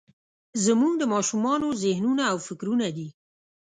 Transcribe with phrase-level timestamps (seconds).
[0.65, 3.07] زموږ د ماشومانو ذهنونه او فکرونه دي.